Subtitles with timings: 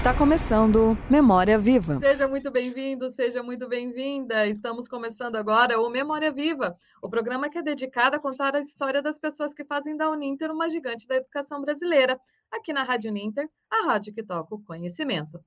[0.00, 2.00] Está começando Memória Viva.
[2.00, 4.46] Seja muito bem-vindo, seja muito bem-vinda.
[4.46, 9.02] Estamos começando agora o Memória Viva, o programa que é dedicado a contar a história
[9.02, 12.18] das pessoas que fazem da Uninter uma gigante da educação brasileira,
[12.50, 15.38] aqui na Rádio Uninter, a rádio que toca o conhecimento.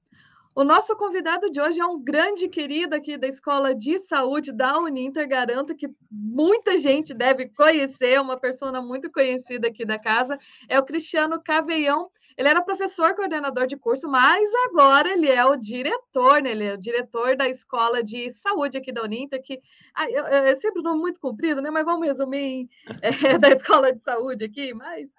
[0.54, 4.78] O nosso convidado de hoje é um grande querido aqui da Escola de Saúde da
[4.78, 5.28] Uninter.
[5.28, 10.38] Garanto que muita gente deve conhecer, uma pessoa muito conhecida aqui da casa.
[10.70, 12.12] É o Cristiano Caveião.
[12.38, 16.52] Ele era professor coordenador de curso, mas agora ele é o diretor, né?
[16.52, 19.60] Ele é o diretor da escola de saúde aqui da Uninter, que
[19.96, 21.70] ah, é sempre um nome muito comprido, né?
[21.70, 22.68] Mas vamos resumir
[23.02, 25.10] é, da escola de saúde aqui, mas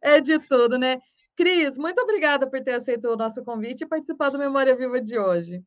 [0.00, 1.00] é de tudo, né?
[1.36, 5.18] Cris, muito obrigada por ter aceito o nosso convite e participar do Memória Viva de
[5.18, 5.62] hoje.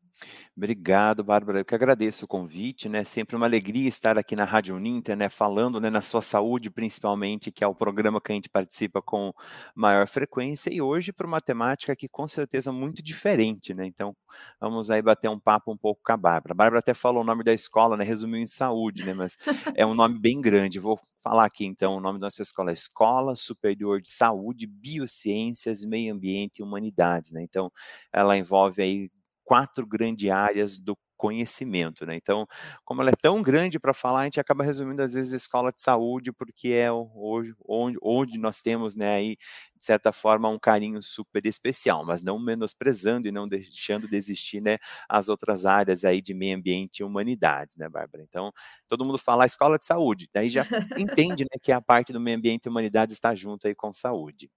[0.56, 1.60] Obrigado, Bárbara.
[1.60, 3.04] Eu que agradeço o convite, né?
[3.04, 5.28] Sempre uma alegria estar aqui na Rádio Uninter, né?
[5.28, 9.34] Falando né, na sua saúde, principalmente, que é o programa que a gente participa com
[9.74, 13.86] maior frequência, e hoje para uma temática que com certeza muito diferente, né?
[13.86, 14.16] Então,
[14.58, 16.52] vamos aí bater um papo um pouco com a Bárbara.
[16.52, 18.04] A Bárbara até falou o nome da escola, né?
[18.04, 19.12] Resumiu em saúde, né?
[19.12, 19.36] Mas
[19.74, 20.78] é um nome bem grande.
[20.78, 25.84] Vou falar aqui então o nome da nossa escola é Escola Superior de Saúde, Biociências,
[25.84, 27.42] Meio Ambiente e Humanidades, né?
[27.42, 27.70] Então,
[28.12, 29.10] ela envolve aí
[29.46, 32.16] quatro grandes áreas do conhecimento, né?
[32.16, 32.46] Então,
[32.84, 35.72] como ela é tão grande para falar, a gente acaba resumindo às vezes a escola
[35.72, 39.36] de saúde, porque é hoje onde, onde nós temos, né, aí,
[39.78, 44.60] de certa forma, um carinho super especial, mas não menosprezando e não deixando de existir,
[44.60, 48.22] né, as outras áreas aí de meio ambiente e humanidades, né, Bárbara?
[48.24, 48.52] Então,
[48.88, 52.36] todo mundo fala escola de saúde, daí já entende, né, que a parte do meio
[52.38, 54.50] ambiente e humanidades está junto aí com saúde.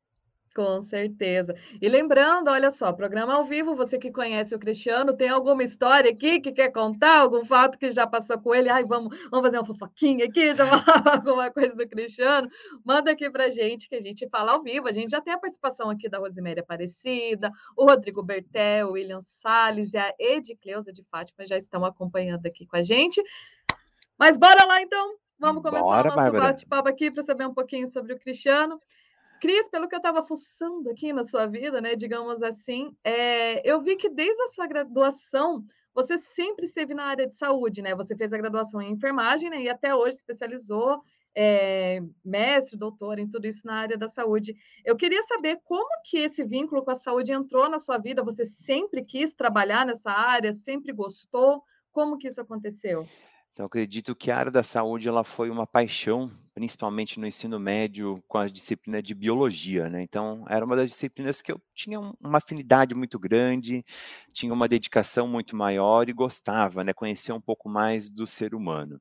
[0.55, 1.55] Com certeza.
[1.79, 6.09] E lembrando, olha só, programa ao vivo, você que conhece o Cristiano, tem alguma história
[6.11, 8.67] aqui que quer contar, algum fato que já passou com ele?
[8.67, 12.49] Ai, vamos, vamos fazer uma fofoquinha aqui, já falar alguma coisa do Cristiano?
[12.83, 14.87] Manda aqui pra gente que a gente fala ao vivo.
[14.87, 19.21] A gente já tem a participação aqui da Rosiméria Aparecida, o Rodrigo Bertel, o William
[19.21, 23.21] Salles e a Edicleusa de Fátima já estão acompanhando aqui com a gente.
[24.17, 25.15] Mas bora lá então.
[25.39, 28.77] Vamos começar Bora, o nosso bate-papo aqui para saber um pouquinho sobre o Cristiano.
[29.39, 33.81] Cris, pelo que eu estava fuçando aqui na sua vida, né, digamos assim, é, eu
[33.81, 35.63] vi que desde a sua graduação
[35.93, 37.95] você sempre esteve na área de saúde, né?
[37.95, 41.01] Você fez a graduação em enfermagem né, e até hoje especializou,
[41.35, 44.55] é, mestre, doutor em tudo isso na área da saúde.
[44.85, 48.23] Eu queria saber como que esse vínculo com a saúde entrou na sua vida.
[48.23, 50.53] Você sempre quis trabalhar nessa área?
[50.53, 51.63] Sempre gostou?
[51.91, 53.07] Como que isso aconteceu?
[53.51, 58.23] Então, acredito que a área da saúde ela foi uma paixão principalmente no ensino médio,
[58.27, 60.01] com a disciplina de biologia, né?
[60.01, 63.85] Então, era uma das disciplinas que eu tinha uma afinidade muito grande,
[64.33, 66.93] tinha uma dedicação muito maior e gostava, né?
[66.93, 68.99] Conhecer um pouco mais do ser humano.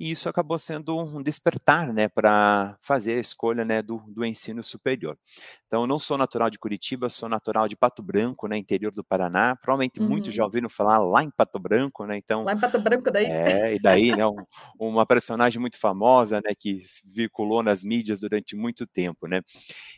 [0.00, 2.08] E isso acabou sendo um despertar, né?
[2.08, 3.82] Para fazer a escolha, né?
[3.82, 5.18] Do, do ensino superior.
[5.66, 8.56] Então, eu não sou natural de Curitiba, sou natural de Pato Branco, né?
[8.56, 9.56] Interior do Paraná.
[9.56, 10.08] Provavelmente uhum.
[10.08, 10.46] muitos já uhum.
[10.46, 12.16] ouviram falar lá em Pato Branco, né?
[12.16, 13.26] Então, lá em Pato Branco, daí.
[13.26, 14.26] É, e daí, né?
[14.26, 14.36] Um,
[14.78, 16.54] uma personagem muito famosa, né?
[16.58, 19.42] Que veiculou nas mídias durante muito tempo, né?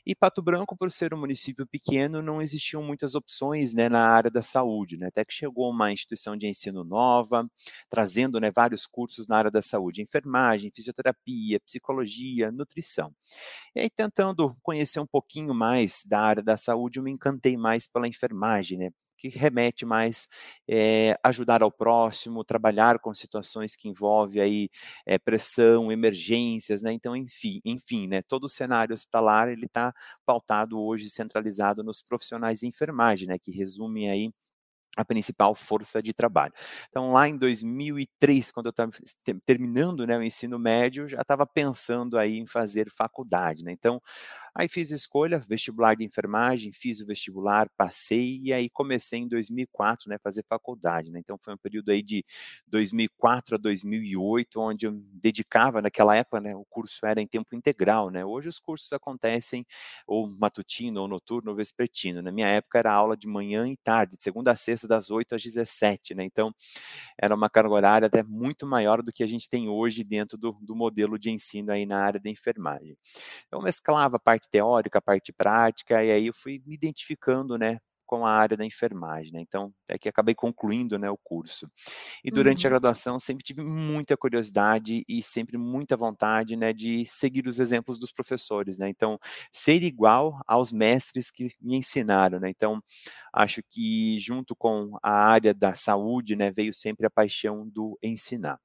[0.06, 4.30] E Pato Branco, por ser um município pequeno, não existiam muitas opções, né, na área
[4.30, 5.08] da saúde, né?
[5.08, 7.48] Até que chegou uma instituição de ensino nova,
[7.90, 13.12] trazendo, né, vários cursos na área da saúde, enfermagem, fisioterapia, psicologia, nutrição.
[13.74, 17.86] E aí, tentando conhecer um pouquinho mais da área da saúde, eu me encantei mais
[17.86, 18.90] pela enfermagem, né?
[19.18, 20.28] Que remete mais
[20.68, 24.70] é, ajudar ao próximo, trabalhar com situações que envolvem aí
[25.04, 26.92] é, pressão, emergências, né?
[26.92, 28.22] Então, enfim, enfim, né?
[28.22, 29.92] Todo o cenário hospitalar ele está
[30.24, 33.38] pautado hoje centralizado nos profissionais de enfermagem, né?
[33.38, 34.32] Que resumem aí
[34.98, 36.52] a principal força de trabalho.
[36.88, 38.90] Então, lá em 2003, quando eu estava
[39.46, 43.62] terminando né, o ensino médio, já estava pensando aí em fazer faculdade.
[43.62, 43.70] Né?
[43.70, 44.02] Então,
[44.54, 50.08] Aí fiz escolha, vestibular de enfermagem, fiz o vestibular, passei e aí comecei em 2004,
[50.08, 51.20] né, fazer faculdade, né?
[51.20, 52.24] Então foi um período aí de
[52.66, 58.10] 2004 a 2008, onde eu dedicava naquela época, né, o curso era em tempo integral,
[58.10, 58.24] né?
[58.24, 59.64] Hoje os cursos acontecem
[60.06, 62.22] ou matutino, ou noturno, ou vespertino.
[62.22, 65.34] Na minha época era aula de manhã e tarde, de segunda a sexta das 8
[65.34, 66.24] às 17, né?
[66.24, 66.52] Então
[67.18, 70.52] era uma carga horária até muito maior do que a gente tem hoje dentro do,
[70.60, 72.96] do modelo de ensino aí na área da enfermagem.
[73.50, 77.78] Eu mesclava a parte teórica, a parte prática, e aí eu fui me identificando, né,
[78.08, 79.40] com a área da enfermagem, né?
[79.40, 81.70] Então, é que acabei concluindo, né, o curso.
[82.24, 82.68] E durante uhum.
[82.68, 87.98] a graduação sempre tive muita curiosidade e sempre muita vontade, né, de seguir os exemplos
[87.98, 88.88] dos professores, né?
[88.88, 89.18] Então,
[89.52, 92.48] ser igual aos mestres que me ensinaram, né?
[92.48, 92.82] Então,
[93.32, 98.58] acho que junto com a área da saúde, né, veio sempre a paixão do ensinar.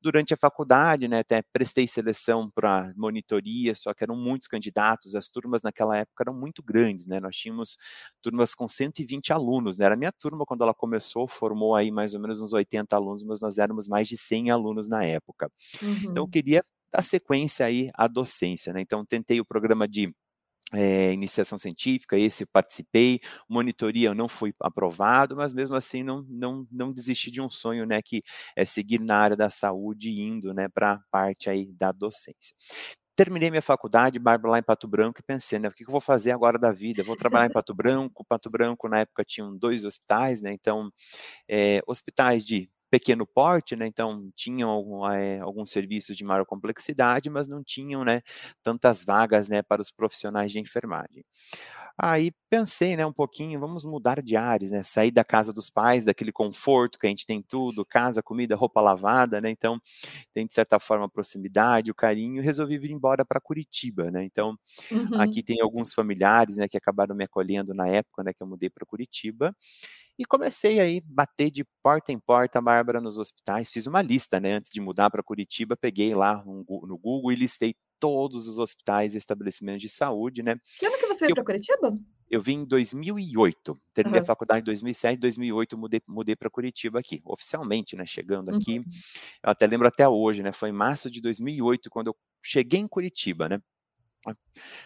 [0.00, 5.28] Durante a faculdade, né, até prestei seleção para monitoria, só que eram muitos candidatos, as
[5.28, 7.18] turmas naquela época eram muito grandes, né?
[7.20, 7.78] Nós tínhamos
[8.20, 9.86] turmas com 120 alunos, né?
[9.86, 13.22] Era a minha turma quando ela começou, formou aí mais ou menos uns 80 alunos,
[13.24, 15.50] mas nós éramos mais de 100 alunos na época.
[15.82, 15.92] Uhum.
[15.96, 16.30] Então, eu uhum.
[16.30, 18.80] queria dar sequência aí à docência, né?
[18.80, 20.14] Então, tentei o programa de
[20.72, 26.92] é, iniciação científica, esse participei, monitoria não fui aprovado, mas mesmo assim não, não, não
[26.92, 28.22] desisti de um sonho, né, que
[28.56, 32.54] é seguir na área da saúde, indo, né, para a parte aí da docência.
[33.16, 36.00] Terminei minha faculdade, Bárbara, lá em Pato Branco, e pensei, né, o que eu vou
[36.00, 37.02] fazer agora da vida?
[37.04, 40.90] vou trabalhar em Pato Branco, Pato Branco na época tinham dois hospitais, né, então,
[41.48, 43.86] é, hospitais de pequeno porte, né?
[43.86, 48.22] Então tinham é, alguns serviços de maior complexidade, mas não tinham, né,
[48.62, 51.24] tantas vagas, né, para os profissionais de enfermagem.
[51.96, 56.04] Aí pensei, né, um pouquinho, vamos mudar de áreas, né, sair da casa dos pais,
[56.04, 59.78] daquele conforto que a gente tem tudo, casa, comida, roupa lavada, né, então
[60.34, 64.56] tem de certa forma a proximidade, o carinho, resolvi vir embora para Curitiba, né, então
[64.90, 65.20] uhum.
[65.20, 68.68] aqui tem alguns familiares, né, que acabaram me acolhendo na época, né, que eu mudei
[68.70, 69.54] para Curitiba,
[70.18, 73.70] e comecei aí bater de porta em porta, Bárbara, nos hospitais.
[73.70, 74.54] Fiz uma lista, né?
[74.54, 79.18] Antes de mudar para Curitiba, peguei lá no Google e listei todos os hospitais e
[79.18, 80.56] estabelecimentos de saúde, né?
[80.78, 81.98] Que ano que você veio para Curitiba?
[82.30, 84.24] Eu vim em 2008, terminei uhum.
[84.24, 88.78] a faculdade em 2007, 2008 mudei, mudei para Curitiba aqui, oficialmente, né, chegando aqui.
[88.78, 88.84] Uhum.
[89.42, 92.88] Eu até lembro até hoje, né, foi em março de 2008 quando eu cheguei em
[92.88, 93.60] Curitiba, né?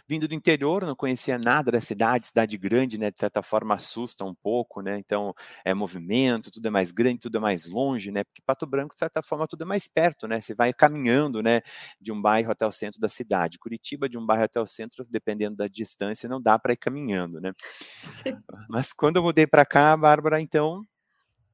[0.08, 4.24] Vindo do interior, não conhecia nada da cidade, cidade grande, né, de certa forma assusta
[4.24, 8.24] um pouco, né, então é movimento, tudo é mais grande, tudo é mais longe, né,
[8.24, 11.60] porque Pato Branco, de certa forma, tudo é mais perto, né, você vai caminhando, né,
[12.00, 13.58] de um bairro até o centro da cidade.
[13.58, 17.40] Curitiba, de um bairro até o centro, dependendo da distância, não dá para ir caminhando,
[17.40, 17.52] né.
[18.68, 20.82] Mas quando eu mudei para cá, Bárbara, então,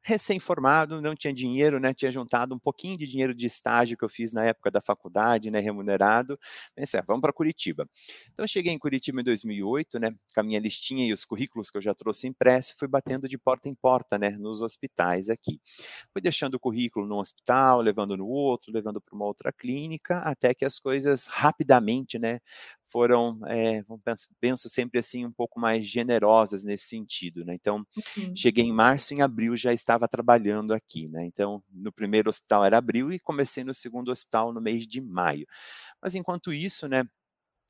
[0.04, 1.94] recém-formado, não tinha dinheiro, né?
[1.94, 5.50] Tinha juntado um pouquinho de dinheiro de estágio que eu fiz na época da faculdade,
[5.50, 5.60] né?
[5.60, 6.38] Remunerado.
[6.74, 7.88] Pensei, ah, vamos para Curitiba.
[8.32, 10.10] Então, cheguei em Curitiba em 2008, né?
[10.34, 13.38] Com a minha listinha e os currículos que eu já trouxe impresso, fui batendo de
[13.38, 14.30] porta em porta, né?
[14.30, 15.58] Nos hospitais aqui.
[16.12, 20.52] Fui deixando o currículo num hospital, levando no outro, levando para uma outra clínica, até
[20.52, 22.40] que as coisas rapidamente, né?
[22.94, 23.84] Foram, é,
[24.40, 27.52] penso, sempre assim, um pouco mais generosas nesse sentido, né?
[27.52, 27.84] Então,
[28.16, 28.36] uhum.
[28.36, 31.24] cheguei em março, em abril já estava trabalhando aqui, né?
[31.24, 35.44] Então, no primeiro hospital era abril e comecei no segundo hospital no mês de maio.
[36.00, 37.02] Mas enquanto isso, né,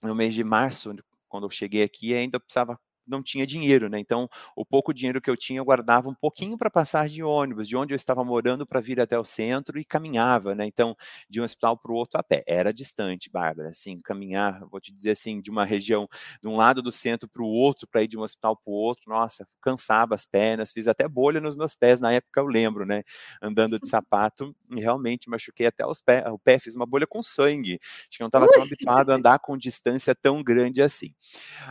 [0.02, 0.94] no mês de março,
[1.26, 3.98] quando eu cheguei aqui, ainda precisava não tinha dinheiro, né?
[3.98, 7.68] Então, o pouco dinheiro que eu tinha, eu guardava um pouquinho para passar de ônibus,
[7.68, 10.66] de onde eu estava morando para vir até o centro e caminhava, né?
[10.66, 10.96] Então,
[11.28, 12.42] de um hospital para o outro a pé.
[12.46, 16.08] Era distante, Bárbara, assim, caminhar, vou te dizer assim, de uma região,
[16.42, 18.74] de um lado do centro para o outro, para ir de um hospital para o
[18.74, 22.84] outro, nossa, cansava as pernas, fiz até bolha nos meus pés, na época eu lembro,
[22.86, 23.02] né?
[23.42, 27.22] Andando de sapato, e realmente machuquei até os pés, o pé, fiz uma bolha com
[27.22, 27.78] sangue.
[27.82, 31.14] Acho que não estava tão habituado a andar com distância tão grande assim.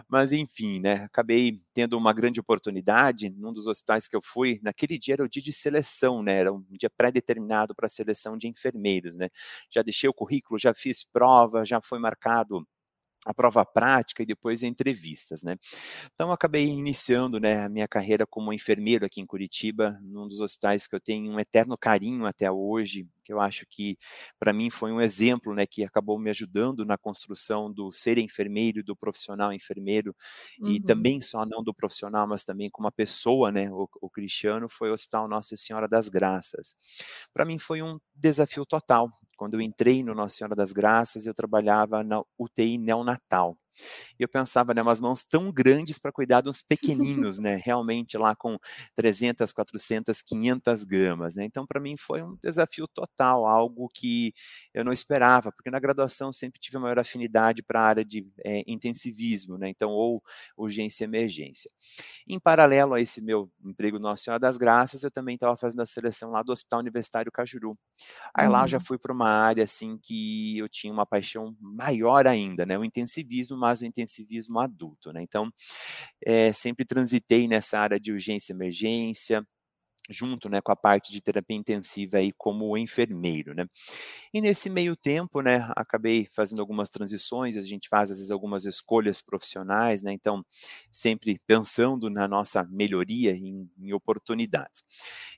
[0.07, 1.07] Mas, enfim, né?
[1.23, 4.59] Acabei tendo uma grande oportunidade num dos hospitais que eu fui.
[4.61, 6.35] Naquele dia era o dia de seleção, né?
[6.39, 9.29] Era um dia pré-determinado para a seleção de enfermeiros, né?
[9.69, 12.67] Já deixei o currículo, já fiz prova, já foi marcado
[13.25, 15.55] a prova prática e depois entrevistas, né?
[16.13, 20.87] Então acabei iniciando, né, a minha carreira como enfermeiro aqui em Curitiba, num dos hospitais
[20.87, 23.97] que eu tenho um eterno carinho até hoje, que eu acho que
[24.39, 28.83] para mim foi um exemplo, né, que acabou me ajudando na construção do ser enfermeiro,
[28.83, 30.15] do profissional enfermeiro
[30.59, 30.69] uhum.
[30.69, 34.67] e também só não do profissional, mas também como uma pessoa, né, o, o Cristiano
[34.69, 36.75] foi o Hospital Nossa Senhora das Graças.
[37.33, 39.09] Para mim foi um desafio total.
[39.43, 43.57] Quando eu entrei no Nossa Senhora das Graças, eu trabalhava na UTI neonatal.
[44.19, 46.61] E eu pensava, né, umas mãos tão grandes para cuidar de uns
[47.23, 48.57] pequeninos, né, realmente lá com
[48.95, 54.33] 300, 400, 500 gramas, né, então para mim foi um desafio total, algo que
[54.73, 58.25] eu não esperava, porque na graduação sempre tive a maior afinidade para a área de
[58.45, 60.21] é, intensivismo, né, então ou
[60.57, 61.71] urgência e emergência.
[62.27, 65.85] Em paralelo a esse meu emprego Nossa Senhora das Graças, eu também estava fazendo a
[65.85, 67.77] seleção lá do Hospital Universitário Cajuru.
[68.33, 72.27] Aí lá eu já fui para uma área assim que eu tinha uma paixão maior
[72.27, 75.21] ainda, né, o intensivismo mais o intensivismo adulto, né?
[75.21, 75.51] Então,
[76.25, 79.45] é, sempre transitei nessa área de urgência e emergência,
[80.09, 83.65] junto né, com a parte de terapia intensiva aí como enfermeiro, né?
[84.33, 88.65] E nesse meio tempo, né, acabei fazendo algumas transições, a gente faz às vezes algumas
[88.65, 90.11] escolhas profissionais, né?
[90.11, 90.45] Então,
[90.91, 94.83] sempre pensando na nossa melhoria em, em oportunidades.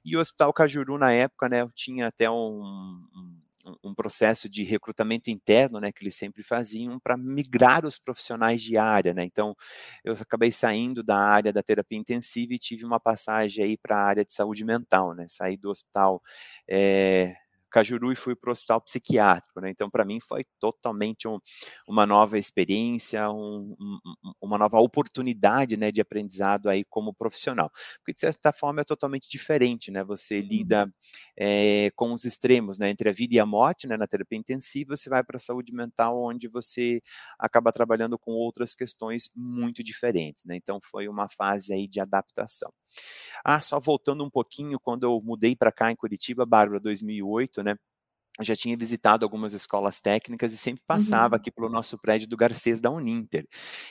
[0.03, 3.44] E o Hospital Cajuru na época, né, eu tinha até um, um
[3.83, 8.77] um processo de recrutamento interno, né, que eles sempre faziam para migrar os profissionais de
[8.77, 9.23] área, né?
[9.23, 9.55] Então,
[10.03, 14.03] eu acabei saindo da área da terapia intensiva e tive uma passagem aí para a
[14.05, 15.25] área de saúde mental, né?
[15.29, 16.21] Saí do hospital
[16.69, 17.35] é,
[17.75, 19.69] Cajuru e fui para o hospital psiquiátrico, né?
[19.69, 21.37] Então, para mim foi totalmente um,
[21.85, 23.99] uma nova experiência, um, um,
[24.39, 27.69] uma nova oportunidade, né, de aprendizado aí como profissional.
[27.97, 30.05] Porque de certa forma é totalmente diferente, né?
[30.05, 30.47] Você uhum.
[30.47, 30.93] lida
[31.37, 34.95] é, com os extremos, né, entre a vida e a morte, né, na terapia intensiva,
[34.95, 37.01] você vai para a saúde mental, onde você
[37.37, 40.55] acaba trabalhando com outras questões muito diferentes, né?
[40.55, 42.71] Então foi uma fase aí de adaptação.
[43.43, 47.75] Ah, só voltando um pouquinho, quando eu mudei para cá em Curitiba, Bárbara, 2008, né?
[48.43, 51.39] já tinha visitado algumas escolas técnicas e sempre passava uhum.
[51.39, 53.47] aqui pelo nosso prédio do Garcês da Uninter.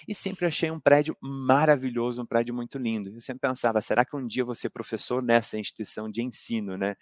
[0.07, 3.11] E sempre achei um prédio maravilhoso, um prédio muito lindo.
[3.11, 6.77] Eu sempre pensava, será que um dia eu vou ser professor nessa instituição de ensino,
[6.77, 6.95] né?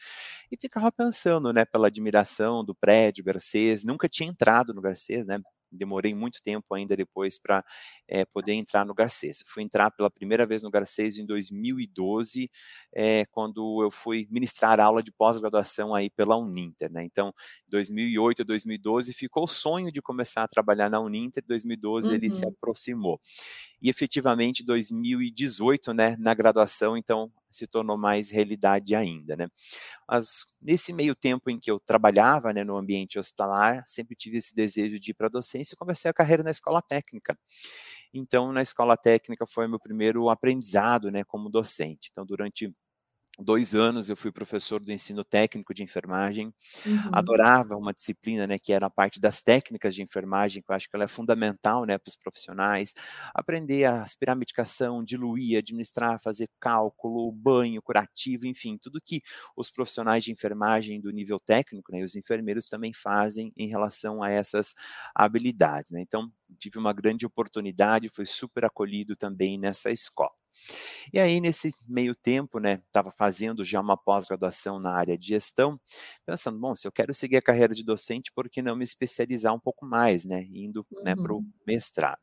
[0.51, 5.39] E ficava pensando, né, pela admiração do prédio Garcês, nunca tinha entrado no Garcês, né?
[5.73, 7.65] Demorei muito tempo ainda depois para
[8.09, 9.43] é, eh, poder entrar no Garcês.
[9.47, 12.51] Fui entrar pela primeira vez no Garcês em 2012,
[12.95, 17.05] é, eh, quando eu fui ministrar aula de pós-graduação aí pela Uninter, né?
[17.05, 17.33] Então,
[17.69, 22.15] 2008 2012 ficou o sonho de começar a trabalhar na Uninter, 2012 uhum.
[22.15, 22.51] ele se uhum.
[22.51, 23.21] aproximou
[23.83, 29.49] e efetivamente 2018, né, na graduação, então se tornou mais realidade ainda, né.
[30.09, 34.55] Mas nesse meio tempo em que eu trabalhava, né, no ambiente hospitalar, sempre tive esse
[34.55, 37.39] desejo de ir para a docência e comecei a carreira na escola técnica.
[38.15, 42.09] Então, na escola técnica foi meu primeiro aprendizado, né, como docente.
[42.13, 42.73] Então, durante
[43.39, 46.53] dois anos eu fui professor do ensino técnico de enfermagem,
[46.85, 47.11] uhum.
[47.13, 50.89] adorava uma disciplina, né, que era a parte das técnicas de enfermagem, que eu acho
[50.89, 52.95] que ela é fundamental, né, para os profissionais,
[53.35, 59.23] aprender a aspirar medicação, diluir, administrar, fazer cálculo, banho, curativo, enfim, tudo que
[59.57, 64.31] os profissionais de enfermagem do nível técnico, né, os enfermeiros também fazem em relação a
[64.31, 64.75] essas
[65.15, 70.42] habilidades, né, então tive uma grande oportunidade, fui super acolhido também nessa escola.
[71.13, 75.81] E aí, nesse meio tempo, né, estava fazendo já uma pós-graduação na área de gestão,
[76.27, 79.55] pensando, bom, se eu quero seguir a carreira de docente, por que não me especializar
[79.55, 81.03] um pouco mais, né, indo uhum.
[81.03, 82.21] né, para o mestrado.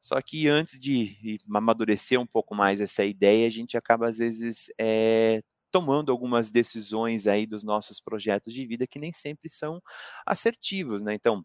[0.00, 4.66] Só que antes de amadurecer um pouco mais essa ideia, a gente acaba, às vezes,
[4.78, 9.80] é, tomando algumas decisões aí dos nossos projetos de vida que nem sempre são
[10.26, 11.14] assertivos, né?
[11.14, 11.44] Então,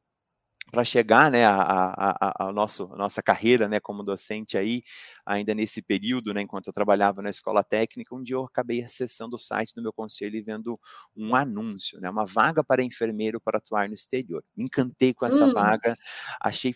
[0.71, 4.83] para chegar né, a, a, a, a, nosso, a nossa carreira né, como docente aí,
[5.25, 9.35] ainda nesse período, né, enquanto eu trabalhava na escola técnica, um dia eu acabei acessando
[9.35, 10.79] o site do meu conselho e vendo
[11.15, 14.43] um anúncio, né, uma vaga para enfermeiro para atuar no exterior.
[14.55, 15.53] Me encantei com essa hum.
[15.53, 15.95] vaga,
[16.41, 16.75] achei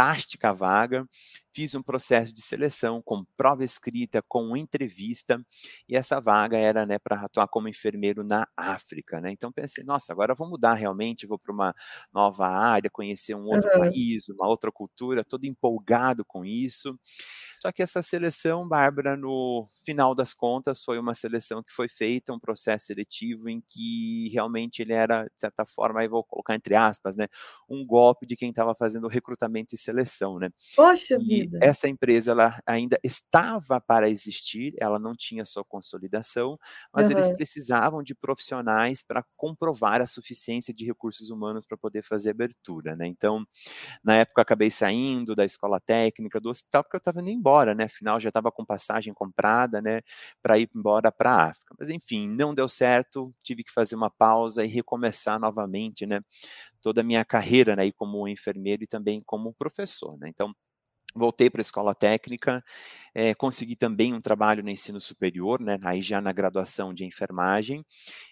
[0.00, 1.06] fantástica vaga,
[1.52, 5.44] fiz um processo de seleção com prova escrita, com entrevista,
[5.88, 9.20] e essa vaga era né, para atuar como enfermeiro na África.
[9.20, 9.32] Né?
[9.32, 11.74] Então pensei, nossa, agora vou mudar realmente, vou para uma
[12.12, 13.80] nova área, conhecer um outro uhum.
[13.80, 16.98] país, uma outra cultura, todo empolgado com isso.
[17.60, 22.32] Só que essa seleção, Bárbara, no final das contas, foi uma seleção que foi feita,
[22.32, 26.74] um processo seletivo em que realmente ele era, de certa forma, aí vou colocar entre
[26.74, 27.26] aspas, né,
[27.68, 29.89] um golpe de quem estava fazendo recrutamento e seleção,
[30.38, 30.50] né?
[30.74, 31.58] Poxa e vida!
[31.62, 36.58] Essa empresa, ela ainda estava para existir, ela não tinha sua consolidação,
[36.92, 37.12] mas uhum.
[37.12, 42.96] eles precisavam de profissionais para comprovar a suficiência de recursos humanos para poder fazer abertura,
[42.96, 43.06] né?
[43.06, 43.44] Então,
[44.02, 47.50] na época, eu acabei saindo da escola técnica, do hospital, porque eu estava indo embora
[47.50, 47.84] embora, né?
[47.84, 50.00] Afinal, já estava com passagem comprada, né?
[50.42, 51.74] Para ir embora para a África.
[51.78, 56.20] Mas enfim, não deu certo, tive que fazer uma pausa e recomeçar novamente, né?
[56.82, 57.86] Toda a minha carreira, né?
[57.92, 60.28] como enfermeiro e também como professor, né?
[60.28, 60.54] Então,
[61.14, 62.62] Voltei para a escola técnica,
[63.12, 67.84] é, consegui também um trabalho no ensino superior, né, aí já na graduação de enfermagem,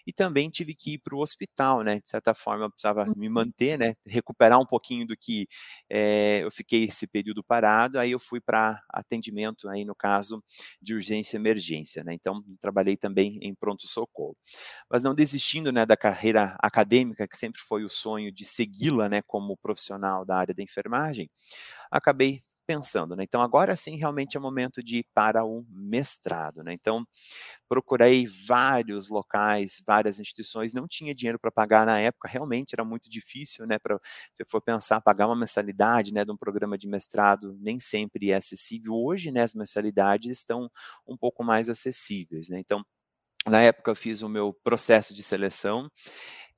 [0.07, 3.27] e também tive que ir para o hospital, né, de certa forma eu precisava me
[3.27, 3.33] uhum.
[3.33, 5.45] manter, né, recuperar um pouquinho do que
[5.89, 10.41] é, eu fiquei esse período parado, aí eu fui para atendimento, aí no caso
[10.81, 14.37] de urgência e emergência, né, então trabalhei também em pronto-socorro.
[14.89, 19.21] Mas não desistindo, né, da carreira acadêmica, que sempre foi o sonho de segui-la, né,
[19.23, 21.29] como profissional da área da enfermagem,
[21.91, 23.23] acabei pensando, né?
[23.23, 26.71] Então agora sim realmente é momento de ir para o mestrado, né?
[26.71, 27.03] Então
[27.67, 33.09] procurei vários locais, várias instituições, não tinha dinheiro para pagar na época, realmente era muito
[33.09, 33.79] difícil, né?
[33.79, 33.99] Para
[34.35, 38.35] se for pensar pagar uma mensalidade, né, de um programa de mestrado, nem sempre é
[38.35, 38.93] acessível.
[38.93, 40.69] Hoje, né, as mensalidades estão
[41.07, 42.59] um pouco mais acessíveis, né?
[42.59, 42.83] Então
[43.47, 45.89] na época eu fiz o meu processo de seleção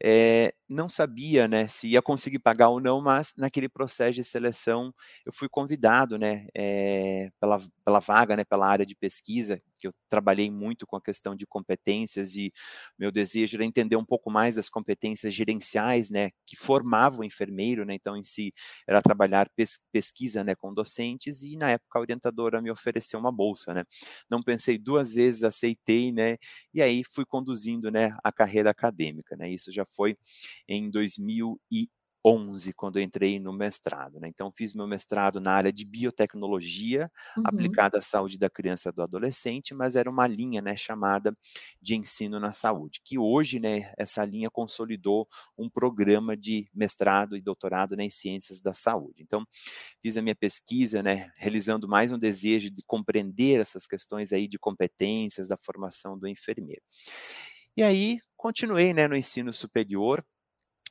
[0.04, 4.94] é, não sabia né, se ia conseguir pagar ou não, mas naquele processo de seleção
[5.26, 9.94] eu fui convidado né, é, pela, pela vaga, né, pela área de pesquisa, que eu
[10.10, 12.54] trabalhei muito com a questão de competências e
[13.00, 17.84] meu desejo era entender um pouco mais das competências gerenciais, né, que formavam o enfermeiro,
[17.86, 18.54] né, então em si
[18.88, 23.32] era trabalhar pes pesquisa, né, com docentes e na época a orientadora me ofereceu uma
[23.32, 23.84] bolsa, né,
[24.30, 26.38] não pensei duas vezes, aceitei, né,
[26.74, 30.18] e aí fui conduzindo, né, a carreira acadêmica, né, isso já foi
[30.68, 31.90] em 2000 e
[32.24, 34.20] 11, quando eu entrei no mestrado.
[34.20, 34.28] Né?
[34.28, 37.44] Então, fiz meu mestrado na área de biotecnologia uhum.
[37.46, 41.36] aplicada à saúde da criança e do adolescente, mas era uma linha né, chamada
[41.82, 47.42] de ensino na saúde, que hoje né, essa linha consolidou um programa de mestrado e
[47.42, 49.24] doutorado né, em ciências da saúde.
[49.24, 49.46] Então,
[50.02, 54.60] fiz a minha pesquisa, né, realizando mais um desejo de compreender essas questões aí de
[54.60, 56.82] competências da formação do enfermeiro.
[57.76, 60.26] E aí, continuei né, no ensino superior,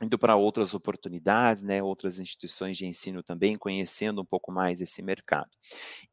[0.03, 5.03] indo para outras oportunidades, né, outras instituições de ensino também, conhecendo um pouco mais esse
[5.03, 5.51] mercado.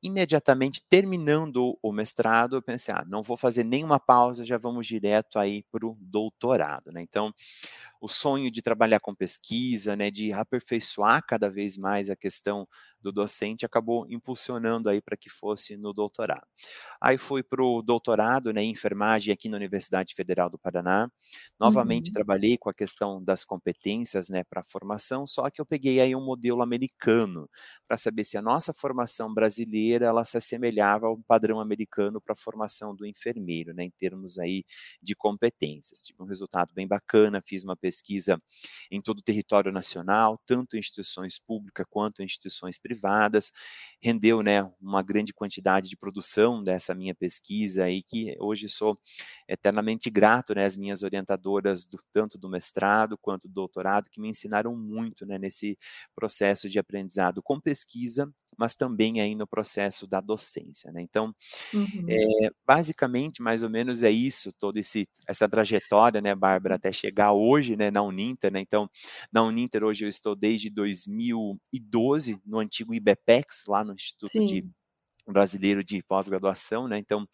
[0.01, 5.39] Imediatamente terminando o mestrado, eu pensei, ah, não vou fazer nenhuma pausa, já vamos direto
[5.39, 7.01] aí para o doutorado, né?
[7.01, 7.34] Então,
[8.01, 12.68] o sonho de trabalhar com pesquisa, né, de aperfeiçoar cada vez mais a questão
[13.01, 16.46] do docente, acabou impulsionando aí para que fosse no doutorado.
[17.01, 21.10] Aí fui para o doutorado né, em enfermagem aqui na Universidade Federal do Paraná.
[21.60, 22.13] Novamente uhum.
[22.13, 26.16] trabalhei com a questão das competências né, para a formação, só que eu peguei aí
[26.16, 27.50] um modelo americano
[27.88, 32.38] para saber se a nossa formação brasileira ela se assemelhava ao padrão americano para a
[32.38, 34.63] formação do enfermeiro, né, em termos aí
[35.01, 36.00] de competências.
[36.00, 37.87] Tive um resultado bem bacana, fiz uma pesquisa
[38.91, 43.51] em todo o território nacional, tanto em instituições públicas quanto em instituições privadas,
[44.01, 49.00] rendeu né, uma grande quantidade de produção dessa minha pesquisa aí, que hoje sou
[49.48, 54.29] eternamente grato né, às minhas orientadoras, do, tanto do mestrado quanto do doutorado, que me
[54.29, 55.77] ensinaram muito né, nesse
[56.15, 61.01] processo de aprendizado com pesquisa mas também aí no processo da docência, né?
[61.01, 61.34] Então,
[61.72, 62.06] uhum.
[62.10, 64.79] é, basicamente, mais ou menos é isso, toda
[65.27, 68.60] essa trajetória, né, Bárbara, até chegar hoje, né, na Uninter, né?
[68.60, 68.89] Então,
[69.31, 74.46] na Uninter hoje eu estou desde 2012 no antigo IBPEX, lá no Instituto Sim.
[74.46, 74.69] de
[75.31, 76.98] brasileiro de pós-graduação, né?
[76.98, 77.27] Então,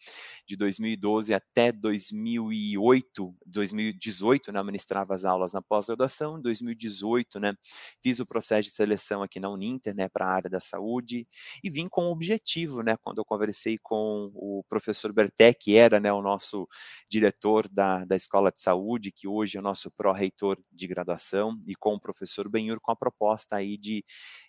[0.46, 6.38] de 2012 até 2008, 2018, né, ministrava as aulas na pós-graduação.
[6.38, 7.54] Em 2018, né,
[8.02, 11.26] fiz o processo de seleção aqui na Uninter, né, para a área da saúde
[11.62, 16.00] e vim com o objetivo, né, quando eu conversei com o professor Berté, que era,
[16.00, 16.66] né, o nosso
[17.08, 21.74] diretor da, da Escola de Saúde, que hoje é o nosso pró-reitor de graduação, e
[21.74, 24.04] com o professor Benhur, com a proposta aí de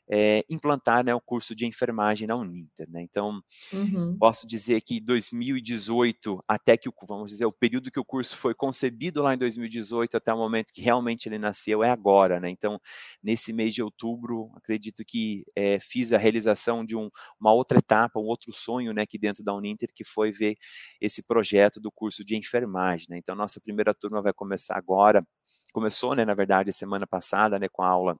[0.09, 2.89] é, implantar né, o curso de enfermagem na Uninter.
[2.89, 3.01] Né?
[3.01, 3.41] Então,
[3.73, 4.17] uhum.
[4.17, 9.21] posso dizer que 2018, até que, vamos dizer, o período que o curso foi concebido
[9.21, 12.39] lá em 2018, até o momento que realmente ele nasceu, é agora.
[12.39, 12.49] Né?
[12.49, 12.79] Então,
[13.23, 18.19] nesse mês de outubro, acredito que é, fiz a realização de um, uma outra etapa,
[18.19, 20.55] um outro sonho né, aqui dentro da Uninter, que foi ver
[21.01, 23.07] esse projeto do curso de enfermagem.
[23.09, 23.17] Né?
[23.17, 25.25] Então, nossa primeira turma vai começar agora,
[25.73, 28.17] começou, né, na verdade, semana passada, né, com a aula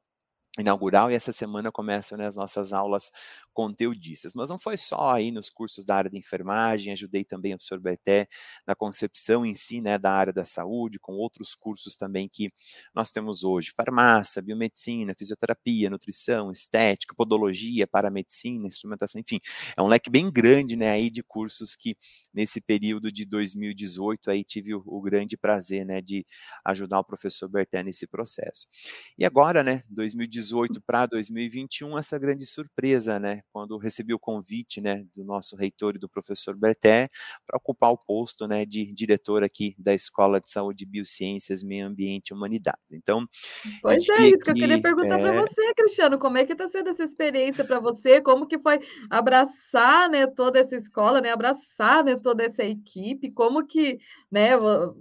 [0.57, 3.11] inaugural e essa semana começam né, as nossas aulas
[3.53, 4.33] conteudistas.
[4.33, 7.79] Mas não foi só aí nos cursos da área de enfermagem, ajudei também o professor
[7.79, 8.27] Beté
[8.65, 12.51] na concepção em si né, da área da saúde, com outros cursos também que
[12.93, 19.39] nós temos hoje, farmácia, biomedicina, fisioterapia, nutrição, estética, podologia, paramedicina, instrumentação, enfim,
[19.75, 21.97] é um leque bem grande né, aí de cursos que
[22.33, 26.25] nesse período de 2018 aí tive o, o grande prazer né, de
[26.63, 28.67] ajudar o professor Berté nesse processo.
[29.17, 30.44] E agora, né, 2018
[30.85, 35.99] para 2021, essa grande surpresa, né, quando recebi o convite, né, do nosso reitor e
[35.99, 37.09] do professor Berté
[37.45, 42.29] para ocupar o posto, né, de diretor aqui da Escola de Saúde, Biociências, Meio Ambiente
[42.29, 42.91] e Humanidades.
[42.91, 43.27] Então,
[43.81, 45.21] pois é isso que eu queria perguntar é...
[45.21, 48.21] para você, Cristiano, como é que está sendo essa experiência para você?
[48.21, 48.79] Como que foi
[49.09, 53.31] abraçar, né, toda essa escola, né, abraçar, né, toda essa equipe?
[53.31, 53.99] Como que,
[54.31, 54.51] né,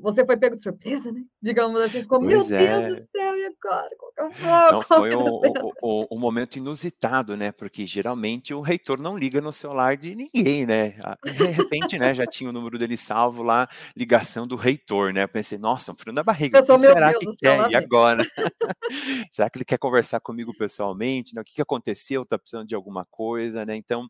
[0.01, 1.23] você foi pego de surpresa, né?
[1.41, 2.89] Digamos assim, ficou, meu Deus é.
[2.89, 3.91] do céu, e agora?
[3.99, 4.73] Qual que eu vou?
[4.73, 5.34] Não, foi um,
[5.83, 7.53] um, um momento inusitado, né?
[7.53, 10.97] Porque geralmente o reitor não liga no celular de ninguém, né?
[11.03, 15.25] Ah, de repente, né, já tinha o número dele salvo lá, ligação do reitor, né?
[15.25, 17.71] Eu pensei, nossa, um frio na barriga, o que será Deus que quer?
[17.71, 18.25] E agora?
[19.31, 21.35] será que ele quer conversar comigo pessoalmente?
[21.35, 21.43] Né?
[21.43, 22.25] O que, que aconteceu?
[22.25, 23.77] Tá precisando de alguma coisa, né?
[23.77, 24.09] Então,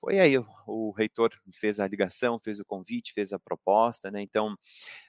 [0.00, 4.22] foi aí, o, o reitor fez a ligação, fez o convite, fez a proposta, né?
[4.22, 4.56] Então,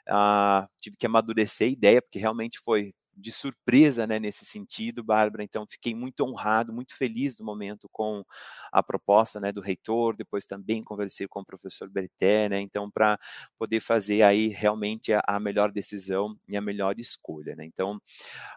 [0.08, 5.44] ah, tive que amadurecer a ideia, porque realmente foi de surpresa, né, nesse sentido, Bárbara.
[5.44, 8.24] Então, fiquei muito honrado, muito feliz no momento com
[8.72, 10.16] a proposta, né, do reitor.
[10.16, 13.20] Depois também conversei com o professor Berté, né, então para
[13.58, 17.66] poder fazer aí realmente a, a, melhor decisão e a melhor escolha, né.
[17.66, 18.00] Então,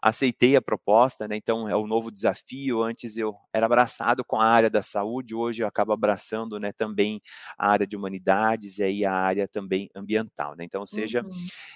[0.00, 1.36] aceitei a proposta, né.
[1.36, 2.82] Então, é o um novo desafio.
[2.82, 7.20] Antes eu era abraçado com a área da saúde, hoje eu acabo abraçando, né, também
[7.58, 10.64] a área de humanidades e aí a área também ambiental, né.
[10.64, 11.30] Então, ou seja, uhum.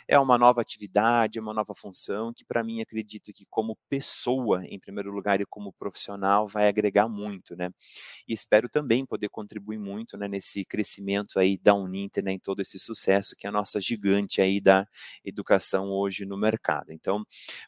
[0.08, 4.78] é uma nova atividade, uma nova função que para mim acredito que como pessoa, em
[4.78, 7.70] primeiro lugar, e como profissional, vai agregar muito, né?
[8.28, 12.60] E espero também poder contribuir muito, né, nesse crescimento aí da Uninter, né, em todo
[12.60, 14.86] esse sucesso que é a nossa gigante aí da
[15.24, 16.92] educação hoje no mercado.
[16.92, 17.24] Então,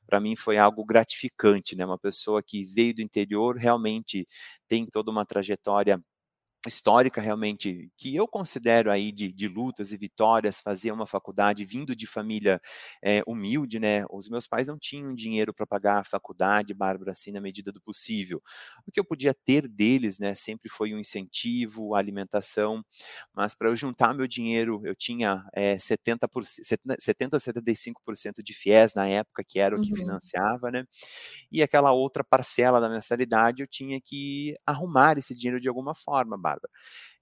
[0.07, 1.85] para mim foi algo gratificante, né?
[1.87, 4.27] Uma pessoa que veio do interior realmente
[4.69, 6.01] tem toda uma trajetória
[6.67, 11.95] histórica realmente que eu considero aí de, de, lutas e vitórias fazer uma faculdade vindo
[11.95, 12.61] de família
[13.03, 17.31] é, humilde né os meus pais não tinham dinheiro para pagar a faculdade Bárbara assim
[17.31, 18.43] na medida do possível
[18.85, 22.85] o que eu podia ter deles né sempre foi um incentivo alimentação
[23.33, 28.53] mas para eu juntar meu dinheiro eu tinha é, 70 por 70 a 75% de
[28.53, 29.97] FIES na época que era o que uhum.
[29.97, 30.85] financiava né
[31.53, 36.37] e aquela outra parcela da mensalidade eu tinha que arrumar esse dinheiro de alguma forma
[36.49, 36.71] Bárbara.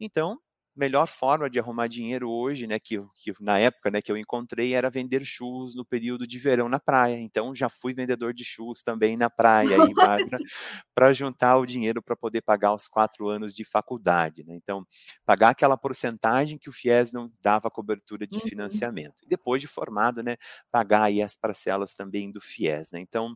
[0.00, 0.38] Então,
[0.76, 4.74] melhor forma de arrumar dinheiro hoje, né, que, que na época, né, que eu encontrei
[4.74, 7.18] era vender churros no período de verão na praia.
[7.18, 9.76] Então já fui vendedor de churros também na praia,
[10.94, 14.54] para juntar o dinheiro para poder pagar os quatro anos de faculdade, né?
[14.54, 14.86] Então
[15.24, 18.42] pagar aquela porcentagem que o FIES não dava cobertura de uhum.
[18.42, 19.24] financiamento.
[19.24, 20.36] E depois de formado, né,
[20.70, 23.00] pagar aí as parcelas também do FIES, né?
[23.00, 23.34] Então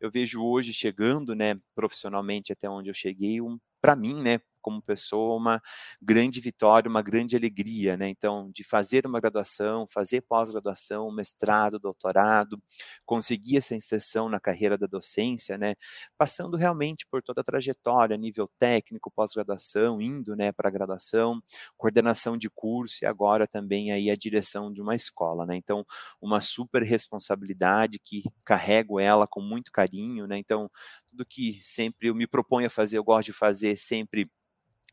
[0.00, 4.82] eu vejo hoje chegando, né, profissionalmente até onde eu cheguei, um para mim, né, como
[4.82, 5.60] pessoa uma
[6.00, 8.08] grande vitória, uma grande alegria, né?
[8.08, 12.60] Então, de fazer uma graduação, fazer pós-graduação, mestrado, doutorado,
[13.04, 15.74] conseguir essa inserção na carreira da docência, né?
[16.18, 21.40] Passando realmente por toda a trajetória, nível técnico, pós-graduação, indo, né, para graduação,
[21.76, 25.56] coordenação de curso e agora também aí a direção de uma escola, né?
[25.56, 25.84] Então,
[26.20, 30.38] uma super responsabilidade que carrego ela com muito carinho, né?
[30.38, 30.70] Então,
[31.08, 34.30] tudo que sempre eu me proponho a fazer, eu gosto de fazer sempre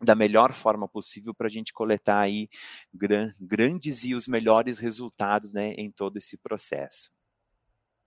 [0.02, 2.48] da melhor forma possível para a gente coletar aí
[2.94, 7.17] gran, grandes e os melhores resultados né, em todo esse processo.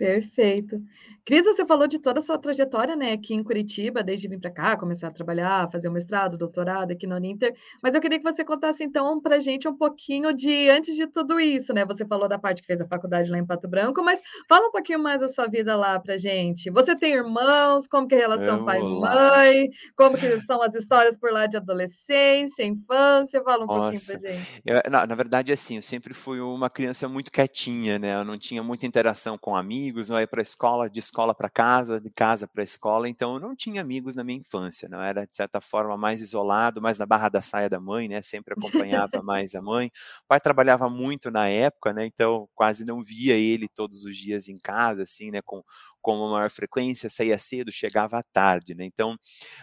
[0.01, 0.83] Perfeito.
[1.27, 4.51] Cris, você falou de toda a sua trajetória, né, aqui em Curitiba, desde vir para
[4.51, 8.25] cá, começar a trabalhar, fazer um mestrado, doutorado aqui no Uninter, mas eu queria que
[8.25, 11.85] você contasse, então, para a gente um pouquinho de antes de tudo isso, né?
[11.85, 14.73] Você falou da parte que fez a faculdade lá em Pato Branco, mas fala um
[14.73, 16.71] pouquinho mais da sua vida lá para gente.
[16.71, 17.87] Você tem irmãos?
[17.87, 19.69] Como que é a relação pai e mãe?
[19.97, 23.43] Como que são as histórias por lá de adolescência, infância?
[23.43, 23.81] Fala um Nossa.
[23.83, 24.63] pouquinho para gente.
[24.65, 28.17] Eu, na, na verdade, assim, eu sempre fui uma criança muito quietinha, né?
[28.17, 31.35] Eu não tinha muita interação com amigos, amigos, não ia para a escola, de escola
[31.35, 34.89] para casa, de casa para a escola, então eu não tinha amigos na minha infância,
[34.89, 38.23] não era de certa forma mais isolado, mais na barra da saia da mãe, né?
[38.23, 39.89] Sempre acompanhava mais a mãe.
[40.25, 42.07] O pai trabalhava muito na época, né?
[42.07, 45.41] Então quase não via ele todos os dias em casa, assim, né?
[45.43, 45.63] Com
[46.01, 48.85] com uma maior frequência, saía cedo, chegava à tarde, né?
[48.85, 49.17] Então,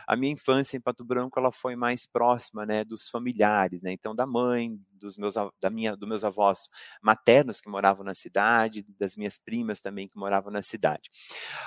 [0.08, 3.92] a minha infância em Pato Branco, ela foi mais próxima, né, dos familiares, né?
[3.92, 6.68] Então, da mãe, dos meus, da minha, dos meus avós
[7.02, 11.10] maternos que moravam na cidade, das minhas primas também que moravam na cidade.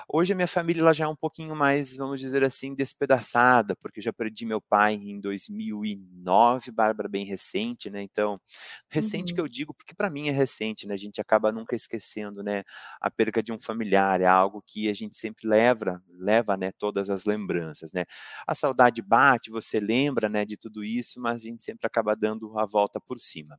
[0.08, 4.00] Hoje a minha família ela já é um pouquinho mais, vamos dizer assim, despedaçada, porque
[4.00, 8.02] já perdi meu pai em 2009, Bárbara bem recente, né?
[8.02, 8.40] Então,
[8.88, 9.36] recente uhum.
[9.36, 10.94] que eu digo porque para mim é recente, né?
[10.94, 12.64] A gente acaba nunca esquecendo, né,
[13.00, 17.10] a perda de um familiar, é algo que a gente sempre leva, leva, né, todas
[17.10, 18.04] as lembranças, né?
[18.46, 22.58] A saudade bate, você lembra, né, de tudo isso, mas a gente sempre acaba dando
[22.58, 23.58] a volta por cima.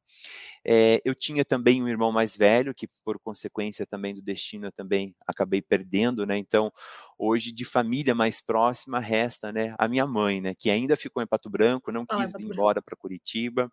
[0.65, 4.71] É, eu tinha também um irmão mais velho, que por consequência também do destino eu
[4.71, 6.37] também acabei perdendo, né?
[6.37, 6.71] Então,
[7.17, 11.27] hoje de família mais próxima resta, né, a minha mãe, né, que ainda ficou em
[11.27, 13.69] Pato Branco, não quis ah, vir embora para Curitiba.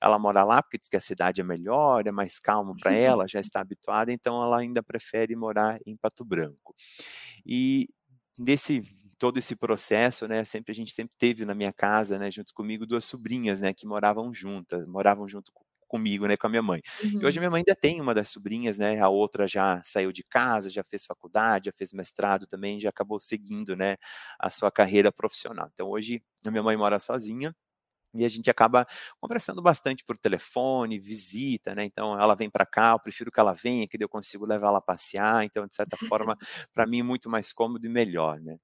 [0.00, 3.26] Ela mora lá porque diz que a cidade é melhor, é mais calmo para ela,
[3.28, 6.63] já está habituada, então ela ainda prefere morar em Pato Branco.
[7.46, 7.88] E
[8.38, 8.82] nesse
[9.18, 12.86] todo esse processo, né, sempre a gente sempre teve na minha casa, né, junto comigo
[12.86, 15.52] duas sobrinhas, né, que moravam juntas, moravam junto
[15.88, 16.82] comigo, né, com a minha mãe.
[17.02, 17.20] Uhum.
[17.22, 20.12] E hoje a minha mãe ainda tem uma das sobrinhas, né, a outra já saiu
[20.12, 23.96] de casa, já fez faculdade, já fez mestrado também, já acabou seguindo, né,
[24.38, 25.70] a sua carreira profissional.
[25.72, 27.54] Então hoje a minha mãe mora sozinha,
[28.14, 28.86] e a gente acaba
[29.20, 31.84] conversando bastante por telefone, visita, né?
[31.84, 34.78] Então ela vem para cá, eu prefiro que ela venha, que eu consigo levar ela
[34.78, 35.44] a passear.
[35.44, 36.36] Então, de certa forma,
[36.72, 38.58] para mim é muito mais cômodo e melhor, né?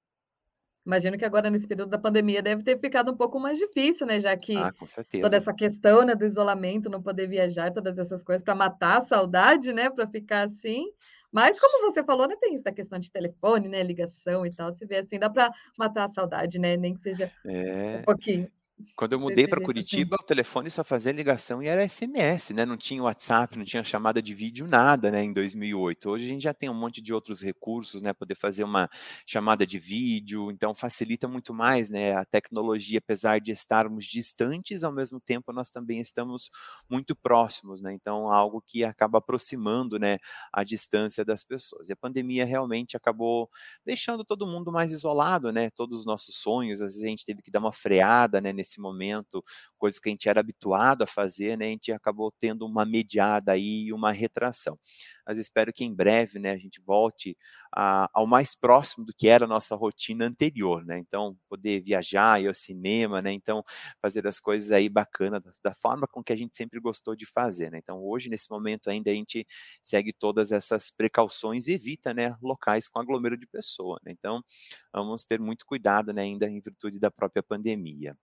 [0.85, 4.19] Imagino que agora, nesse período da pandemia, deve ter ficado um pouco mais difícil, né?
[4.19, 4.85] Já que Ah, com
[5.21, 9.01] toda essa questão, né, do isolamento, não poder viajar, todas essas coisas para matar a
[9.01, 10.85] saudade, né, para ficar assim.
[11.31, 14.73] Mas como você falou, né, tem isso da questão de telefone, né, ligação e tal,
[14.73, 17.97] se vê assim, dá para matar a saudade, né, nem que seja é...
[17.99, 18.51] um pouquinho.
[18.95, 19.61] Quando eu mudei para.
[19.61, 20.23] Curitiba, assim.
[20.23, 22.65] o telefone só fazia ligação e era SMS, né?
[22.65, 25.23] Não tinha WhatsApp, não tinha chamada de vídeo, nada, né?
[25.23, 26.09] Em 2008.
[26.09, 28.13] Hoje a gente já tem um monte de outros recursos, né?
[28.13, 28.89] Poder fazer uma
[29.25, 32.13] chamada de vídeo, então facilita muito mais, né?
[32.15, 36.49] A tecnologia, apesar de estarmos distantes, ao mesmo tempo nós também estamos
[36.89, 37.93] muito próximos, né?
[37.93, 40.17] Então algo que acaba aproximando, né?
[40.53, 41.89] A distância das pessoas.
[41.89, 43.49] E a pandemia realmente acabou
[43.85, 45.69] deixando todo mundo mais isolado, né?
[45.71, 48.53] Todos os nossos sonhos, às vezes a gente teve que dar uma freada, né?
[48.53, 49.43] Nesse nesse momento,
[49.77, 53.51] coisas que a gente era habituado a fazer, né, a gente acabou tendo uma mediada
[53.51, 54.79] aí e uma retração.
[55.25, 57.37] Mas espero que em breve, né, a gente volte
[57.75, 62.41] a, ao mais próximo do que era a nossa rotina anterior, né, então poder viajar,
[62.41, 63.63] ir ao cinema, né, então
[64.01, 67.25] fazer as coisas aí bacana da, da forma com que a gente sempre gostou de
[67.25, 69.45] fazer, né, então hoje nesse momento ainda a gente
[69.83, 74.43] segue todas essas precauções e evita, né, locais com aglomero de pessoa, né, então
[74.93, 78.15] vamos ter muito cuidado, né, ainda em virtude da própria pandemia.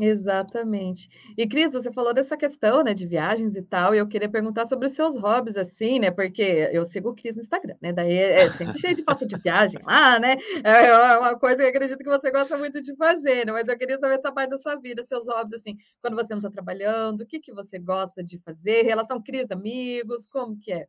[0.00, 1.06] Exatamente.
[1.36, 4.64] E Cris, você falou dessa questão, né, de viagens e tal, e eu queria perguntar
[4.64, 8.10] sobre os seus hobbies, assim, né, porque eu sigo o Cris no Instagram, né, daí
[8.14, 11.64] é, é sempre cheio de foto de viagem lá, né, é, é uma coisa que
[11.64, 14.50] eu acredito que você gosta muito de fazer, né, mas eu queria saber essa parte
[14.50, 17.78] da sua vida, seus hobbies, assim, quando você não está trabalhando, o que que você
[17.78, 20.86] gosta de fazer, relação Cris, amigos, como que é?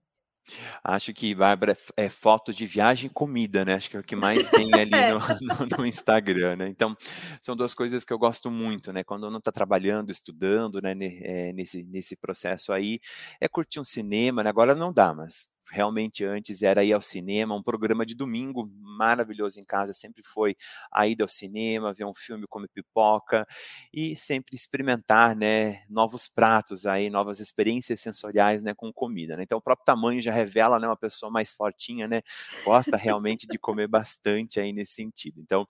[0.83, 4.15] Acho que, Bárbara, é fotos de viagem e comida, né, acho que é o que
[4.15, 6.67] mais tem ali no no no Instagram, né.
[6.67, 6.95] Então,
[7.41, 11.53] são 2 coisas que eu gosto muito, né, quando não está trabalhando, estudando, né, eh,
[11.53, 12.99] nesse nesse processo aí,
[13.39, 17.55] é curtir um cinema, né, agora não dá, mas realmente antes era ir ao cinema,
[17.55, 20.55] um programa de domingo maravilhoso em casa, sempre foi
[20.91, 23.47] a ida ao cinema, ver um filme, comer pipoca
[23.93, 29.43] e sempre experimentar, né, novos pratos aí, novas experiências sensoriais, né, com comida, né?
[29.43, 32.21] Então o próprio tamanho já revela, né, uma pessoa mais fortinha, né,
[32.63, 35.39] gosta realmente de comer bastante aí nesse sentido.
[35.41, 35.65] Então,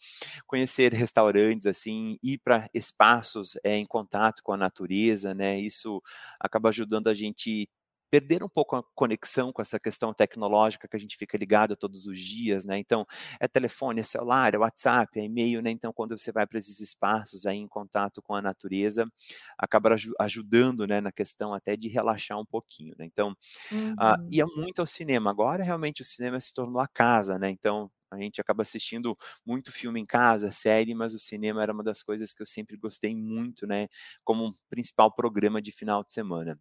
[0.47, 6.01] conhecer restaurantes assim, ir para espaços é, em contato com a natureza, né, isso
[6.39, 7.69] acaba ajudando a gente
[8.13, 12.05] perder um pouco a conexão com essa questão tecnológica que a gente fica ligado todos
[12.05, 12.77] os dias, né?
[12.77, 13.07] Então,
[13.39, 15.71] é telefone, é celular, é WhatsApp, é e-mail, né?
[15.71, 19.11] Então, quando você vai para esses espaços aí em contato com a natureza,
[19.57, 23.05] acaba ajudando, né, na questão até de relaxar um pouquinho, né?
[23.05, 23.35] Então,
[23.71, 23.93] uhum.
[23.93, 25.31] uh, ia muito ao cinema.
[25.31, 27.49] Agora, realmente, o cinema se tornou a casa, né?
[27.49, 31.83] Então, a gente acaba assistindo muito filme em casa, série, mas o cinema era uma
[31.83, 33.87] das coisas que eu sempre gostei muito, né?
[34.23, 36.59] Como um principal programa de final de semana.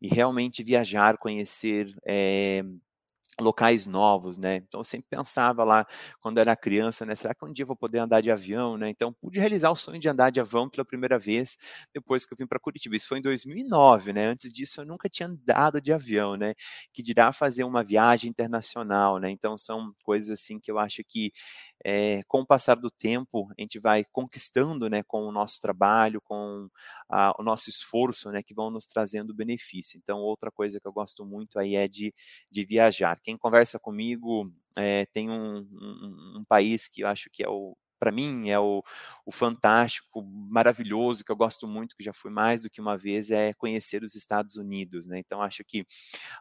[0.00, 2.62] E realmente viajar, conhecer é,
[3.40, 4.56] locais novos, né?
[4.56, 5.86] Então eu sempre pensava lá
[6.20, 7.14] quando era criança, né?
[7.14, 8.88] Será que um dia eu vou poder andar de avião, né?
[8.90, 11.58] Então pude realizar o sonho de andar de avião pela primeira vez
[11.94, 12.96] depois que eu vim para Curitiba.
[12.96, 14.26] Isso foi em 2009, né?
[14.26, 16.54] Antes disso eu nunca tinha andado de avião, né?
[16.92, 19.30] Que dirá fazer uma viagem internacional, né?
[19.30, 21.32] Então são coisas assim que eu acho que
[21.84, 26.20] é, com o passar do tempo, a gente vai conquistando, né, com o nosso trabalho,
[26.20, 26.68] com
[27.08, 29.98] a, o nosso esforço, né, que vão nos trazendo benefício.
[30.02, 32.12] Então, outra coisa que eu gosto muito aí é de,
[32.50, 33.20] de viajar.
[33.22, 37.76] Quem conversa comigo é, tem um, um, um país que eu acho que é o
[38.00, 38.82] para mim é o,
[39.26, 43.30] o fantástico, maravilhoso, que eu gosto muito, que já fui mais do que uma vez,
[43.30, 45.18] é conhecer os Estados Unidos, né?
[45.18, 45.84] Então acho que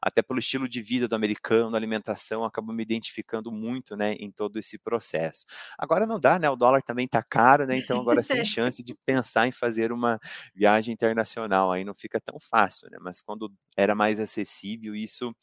[0.01, 4.57] até pelo estilo de vida do americano, alimentação, acabo me identificando muito, né, em todo
[4.57, 5.45] esse processo.
[5.77, 6.49] Agora não dá, né?
[6.49, 7.77] O dólar também está caro, né?
[7.77, 10.19] Então agora sem chance de pensar em fazer uma
[10.55, 12.97] viagem internacional, aí não fica tão fácil, né?
[13.01, 15.35] Mas quando era mais acessível, isso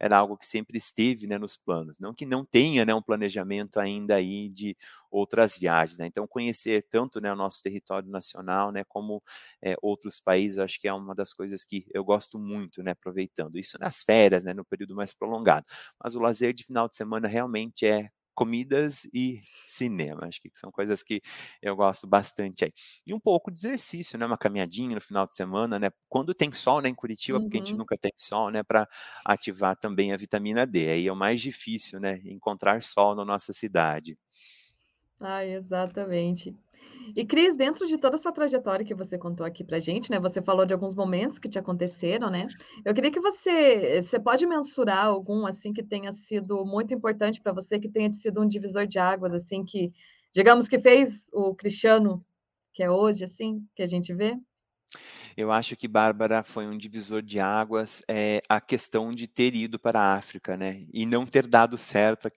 [0.00, 2.00] era algo que sempre esteve né, nos planos.
[2.00, 4.76] Não que não tenha né, um planejamento ainda aí de
[5.10, 5.98] outras viagens.
[5.98, 6.06] Né?
[6.06, 9.22] Então, conhecer tanto né, o nosso território nacional né, como
[9.62, 13.58] é, outros países, acho que é uma das coisas que eu gosto muito, né, aproveitando.
[13.58, 15.66] Isso nas férias, né, no período mais prolongado.
[16.02, 18.10] Mas o lazer de final de semana realmente é
[18.40, 20.24] comidas e cinema.
[20.24, 21.20] Acho que são coisas que
[21.60, 22.72] eu gosto bastante aí.
[23.06, 24.24] E um pouco de exercício, né?
[24.24, 25.90] Uma caminhadinha no final de semana, né?
[26.08, 26.88] Quando tem sol, né?
[26.88, 27.44] Em Curitiba, uhum.
[27.44, 28.62] porque a gente nunca tem sol, né?
[28.62, 28.88] Para
[29.26, 30.88] ativar também a vitamina D.
[30.88, 32.18] Aí é o mais difícil, né?
[32.24, 34.18] Encontrar sol na nossa cidade.
[35.20, 36.56] Ah, exatamente.
[37.14, 40.20] E Cris, dentro de toda a sua trajetória que você contou aqui pra gente, né?
[40.20, 42.46] Você falou de alguns momentos que te aconteceram, né?
[42.84, 47.52] Eu queria que você, você pode mensurar algum assim que tenha sido muito importante para
[47.52, 49.92] você, que tenha sido um divisor de águas assim que,
[50.32, 52.24] digamos que fez o Cristiano
[52.72, 54.36] que é hoje assim, que a gente vê?
[55.36, 59.78] Eu acho que Bárbara foi um divisor de águas, é, a questão de ter ido
[59.78, 60.84] para a África, né?
[60.92, 62.30] E não ter dado certo a,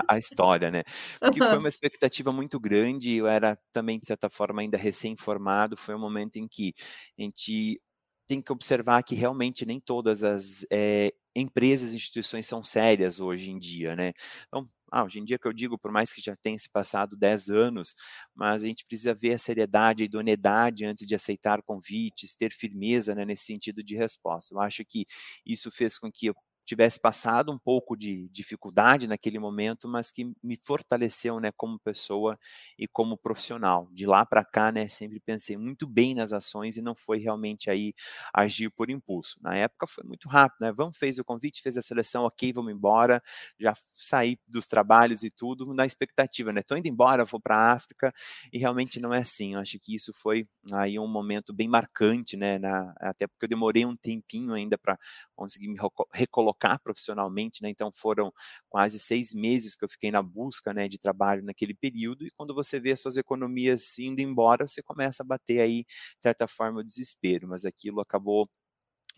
[0.00, 0.82] a, a história, né?
[1.20, 5.94] Porque foi uma expectativa muito grande, eu era também, de certa forma, ainda recém-formado, foi
[5.94, 6.74] um momento em que
[7.18, 7.80] a gente
[8.26, 13.50] tem que observar que realmente nem todas as é, empresas e instituições são sérias hoje
[13.50, 14.12] em dia, né?
[14.48, 14.68] Então,
[15.00, 17.48] ah, hoje em dia que eu digo, por mais que já tenha se passado 10
[17.50, 17.94] anos,
[18.34, 23.14] mas a gente precisa ver a seriedade, a idoneidade antes de aceitar convites, ter firmeza
[23.14, 24.54] né, nesse sentido de resposta.
[24.54, 25.06] Eu acho que
[25.44, 30.24] isso fez com que eu tivesse passado um pouco de dificuldade naquele momento, mas que
[30.42, 32.38] me fortaleceu, né, como pessoa
[32.78, 33.88] e como profissional.
[33.92, 37.70] De lá para cá, né, sempre pensei muito bem nas ações e não foi realmente
[37.70, 37.92] aí
[38.32, 39.36] agir por impulso.
[39.42, 40.72] Na época foi muito rápido, né?
[40.72, 43.22] Vamos fez o convite, fez a seleção, OK, vamos embora.
[43.58, 46.62] Já saí dos trabalhos e tudo na expectativa, né?
[46.62, 48.12] Tô indo embora, vou para a África
[48.52, 49.54] e realmente não é assim.
[49.54, 53.48] Eu acho que isso foi aí um momento bem marcante, né, na, até porque eu
[53.48, 54.98] demorei um tempinho ainda para
[55.34, 55.76] conseguir me
[56.12, 57.68] recolocar colocar profissionalmente, né?
[57.68, 58.32] Então foram
[58.68, 62.26] quase seis meses que eu fiquei na busca, né, de trabalho naquele período.
[62.26, 66.22] E quando você vê as suas economias indo embora, você começa a bater aí, de
[66.22, 67.48] certa forma, o desespero.
[67.48, 68.48] Mas aquilo acabou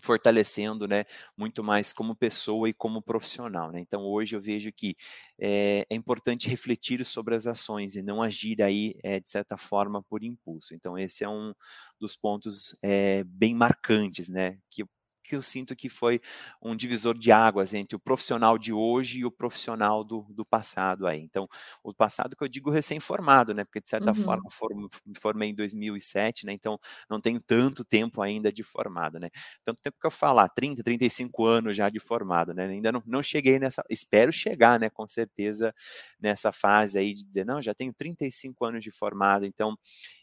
[0.03, 1.05] fortalecendo, né,
[1.37, 3.81] muito mais como pessoa e como profissional, né?
[3.81, 4.95] Então hoje eu vejo que
[5.41, 10.03] é, é, importante refletir sobre as ações e não agir aí é, de certa forma
[10.03, 10.75] por impulso.
[10.75, 11.55] Então esse é um
[11.99, 14.85] dos pontos é, bem marcantes, né, que
[15.27, 16.21] que eu sinto que foi
[16.63, 21.07] um divisor de águas entre o profissional de hoje e o profissional do, do passado
[21.07, 21.21] aí.
[21.21, 21.49] Então,
[21.83, 23.65] o passado que eu digo recém-formado, né?
[23.65, 24.15] Porque de certa uhum.
[24.15, 26.53] forma form, me formei em 2007, né?
[26.53, 26.79] Então,
[27.11, 29.29] não tenho tanto tempo ainda de formado, né?
[29.65, 32.67] Tanto tempo que eu falar, 30, 35 anos já de formado, né?
[32.67, 34.89] Ainda não, não cheguei nessa, espero chegar, né?
[34.91, 35.75] Com certeza
[36.21, 39.77] nessa fase aí de dizer, não, já tenho 35 anos de formado, então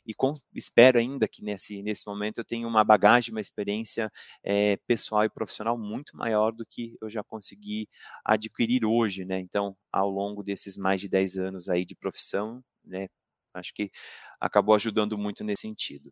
[0.06, 4.12] e com, espero ainda que nesse, nesse momento eu tenha uma bagagem, uma experiência
[4.44, 7.88] é, pessoal e profissional muito maior do que eu já consegui
[8.26, 9.40] adquirir hoje, né?
[9.40, 13.08] Então, ao longo desses mais de 10 anos aí de profissão, né?
[13.54, 13.92] Acho que
[14.40, 16.12] acabou ajudando muito nesse sentido.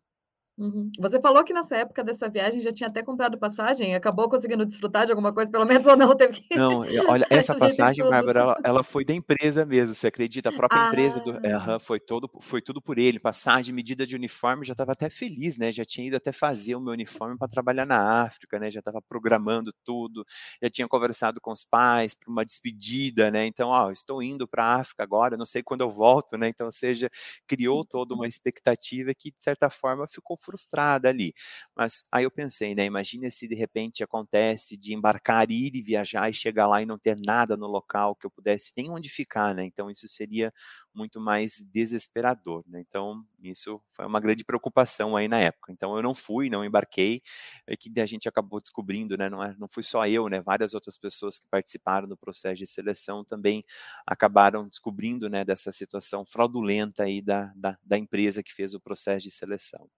[0.58, 0.90] Uhum.
[0.98, 5.06] Você falou que nessa época dessa viagem já tinha até comprado passagem, acabou conseguindo desfrutar
[5.06, 6.54] de alguma coisa, pelo menos, ou não teve que.
[6.56, 10.50] Não, olha, essa passagem, Bárbara, ela, ela, foi da empresa mesmo, você acredita?
[10.50, 10.88] A própria ah.
[10.88, 13.18] empresa do, uh, foi, todo, foi tudo por ele.
[13.18, 15.72] Passagem, medida de uniforme, já estava até feliz, né?
[15.72, 18.70] Já tinha ido até fazer o meu uniforme para trabalhar na África, né?
[18.70, 20.22] Já estava programando tudo,
[20.62, 23.46] já tinha conversado com os pais para uma despedida, né?
[23.46, 26.48] Então, ó, estou indo para a África agora, não sei quando eu volto, né?
[26.48, 27.08] Então, ou seja,
[27.46, 31.34] criou toda uma expectativa que, de certa forma, ficou frustrada ali.
[31.76, 32.84] Mas aí eu pensei, né?
[32.84, 36.98] Imagina se de repente acontece de embarcar, ir e viajar e chegar lá e não
[36.98, 39.64] ter nada no local que eu pudesse nem onde ficar, né?
[39.64, 40.52] Então isso seria
[40.94, 42.80] muito mais desesperador, né?
[42.86, 45.72] Então isso foi uma grande preocupação aí na época.
[45.72, 47.20] Então eu não fui, não embarquei,
[47.66, 49.28] é que a gente acabou descobrindo, né?
[49.30, 50.40] Não, é, não fui só eu, né?
[50.40, 53.64] Várias outras pessoas que participaram do processo de seleção também
[54.06, 55.44] acabaram descobrindo, né?
[55.44, 59.88] Dessa situação fraudulenta aí da, da, da empresa que fez o processo de seleção.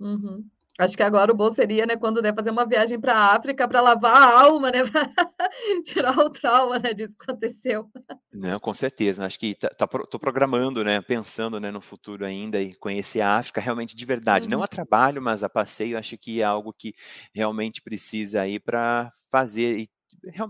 [0.00, 0.44] Uhum.
[0.80, 3.68] Acho que agora o bom seria, né, quando der fazer uma viagem para a África
[3.68, 4.78] para lavar a alma, né,
[5.84, 7.90] tirar o trauma, né, disso que aconteceu.
[8.32, 9.26] Não, com certeza.
[9.26, 13.36] Acho que tá, tá, tô programando, né, pensando, né, no futuro ainda e conhecer a
[13.36, 14.52] África realmente de verdade, uhum.
[14.52, 15.98] não a trabalho, mas a passeio.
[15.98, 16.94] Acho que é algo que
[17.34, 19.90] realmente precisa ir para fazer e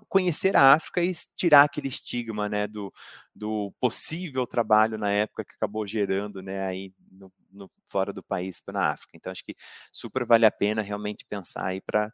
[0.09, 2.93] conhecer a África e tirar aquele estigma, né, do,
[3.35, 8.61] do possível trabalho na época que acabou gerando, né, aí no, no fora do país
[8.61, 9.17] para África.
[9.17, 9.55] Então acho que
[9.93, 12.13] super vale a pena realmente pensar aí para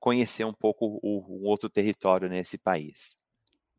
[0.00, 3.16] conhecer um pouco o, o outro território nesse país.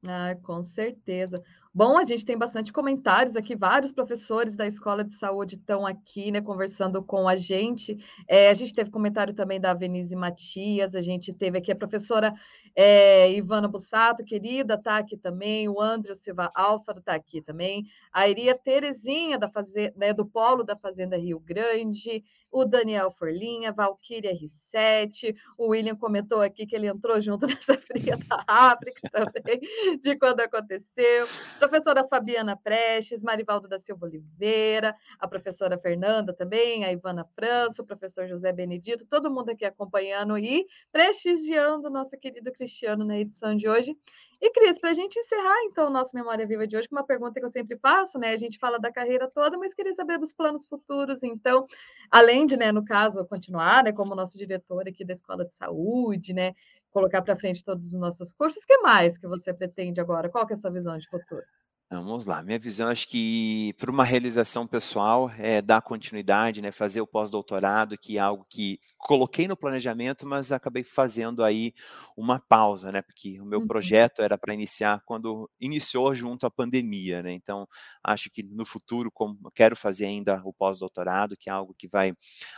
[0.08, 1.42] Ah, com certeza.
[1.78, 6.32] Bom, a gente tem bastante comentários aqui, vários professores da Escola de Saúde estão aqui,
[6.32, 8.04] né, conversando com a gente.
[8.28, 12.34] É, a gente teve comentário também da Venise Matias, a gente teve aqui a professora
[12.76, 18.28] é, Ivana Bussato, querida, está aqui também, o André Silva Álvaro está aqui também, a
[18.28, 24.34] Iria Terezinha, da fazenda, né, do Polo da Fazenda Rio Grande, o Daniel Forlinha, Valkyria
[24.34, 29.60] R7, o William comentou aqui que ele entrou junto nessa fria da África também,
[30.02, 31.28] de quando aconteceu
[31.68, 37.86] professora Fabiana Prestes, Marivaldo da Silva Oliveira, a professora Fernanda também, a Ivana França, o
[37.86, 43.54] professor José Benedito, todo mundo aqui acompanhando e prestigiando o nosso querido Cristiano na edição
[43.54, 43.98] de hoje.
[44.40, 47.06] E, Cris, para a gente encerrar, então, o nosso Memória Viva de hoje, com uma
[47.06, 48.30] pergunta que eu sempre faço, né?
[48.30, 51.24] A gente fala da carreira toda, mas queria saber dos planos futuros.
[51.24, 51.66] Então,
[52.12, 56.34] além de, né, no caso, continuar, né, como nosso diretor aqui da Escola de Saúde,
[56.34, 56.54] né,
[56.98, 60.30] colocar para frente todos os nossos cursos, o que mais que você pretende agora?
[60.30, 61.46] Qual que é a sua visão de futuro?
[61.90, 67.00] Vamos lá, minha visão acho que para uma realização pessoal é dar continuidade, né, fazer
[67.00, 71.74] o pós-doutorado, que é algo que coloquei no planejamento, mas acabei fazendo aí
[72.18, 73.68] uma pausa, né, porque o meu uhum.
[73.68, 77.66] projeto era para iniciar quando iniciou junto à pandemia, né, então
[78.04, 82.14] acho que no futuro como quero fazer ainda o pós-doutorado, que é algo que vai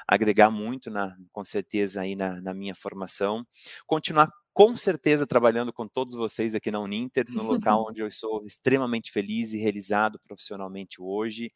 [0.07, 3.45] agregar muito, na, com certeza aí na, na minha formação,
[3.85, 8.43] continuar com certeza trabalhando com todos vocês aqui na Uninter, no local onde eu sou
[8.45, 11.49] extremamente feliz e realizado profissionalmente hoje,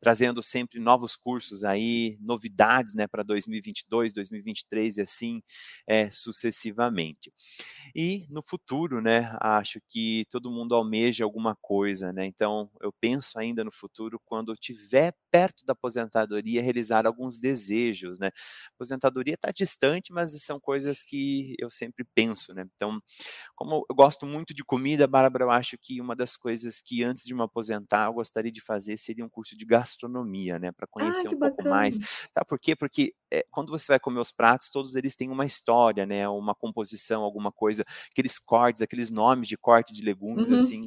[0.00, 5.40] trazendo sempre novos cursos aí, novidades, né, para 2022, 2023 e assim
[5.86, 7.32] é, sucessivamente.
[7.94, 13.38] E no futuro, né, acho que todo mundo almeja alguma coisa, né, então eu penso
[13.38, 18.32] ainda no futuro quando eu tiver perto da aposentadoria realizar alguns desejos, né,
[18.74, 22.64] aposentadoria está distante, mas são coisas que eu sempre penso, né?
[22.74, 23.00] Então,
[23.54, 27.24] como eu gosto muito de comida, Bárbara, eu acho que uma das coisas que antes
[27.24, 30.72] de me aposentar eu gostaria de fazer seria um curso de gastronomia, né?
[30.72, 31.96] Para conhecer ah, um pouco mais.
[31.96, 32.76] Sabe por quê?
[32.76, 36.28] Porque é, quando você vai comer os pratos, todos eles têm uma história, né?
[36.28, 40.56] Uma composição, alguma coisa, aqueles cortes, aqueles nomes de corte de legumes, uhum.
[40.56, 40.86] assim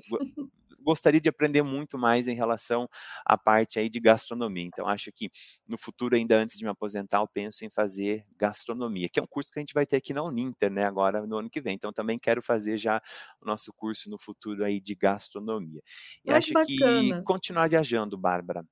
[0.82, 2.88] gostaria de aprender muito mais em relação
[3.26, 4.66] à parte aí de gastronomia.
[4.66, 5.30] Então, acho que
[5.68, 9.28] no futuro, ainda antes de me aposentar, eu penso em fazer gastronomia, que é um
[9.28, 11.76] curso que a gente vai ter aqui na Uninter, né, agora no ano que vem.
[11.76, 13.02] Então, também quero fazer já
[13.42, 15.82] o nosso curso no futuro aí de gastronomia.
[16.26, 16.68] E acho bacana.
[16.68, 18.66] que continuar viajando, Bárbara,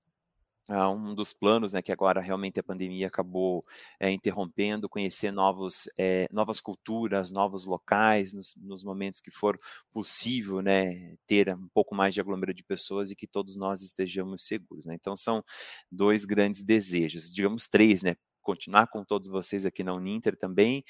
[0.88, 3.66] um dos planos, né, que agora realmente a pandemia acabou
[4.00, 9.58] é, interrompendo, conhecer novos, é, novas culturas, novos locais, nos, nos, momentos que for
[9.92, 14.44] possível, né, ter um pouco mais de aglomeração de pessoas e que todos nós estejamos
[14.44, 14.96] seguros, né?
[14.96, 15.44] Então são
[15.92, 18.16] dois grandes desejos, digamos três, né?
[18.50, 20.84] Continuar com todos vocês aqui na Uninter também,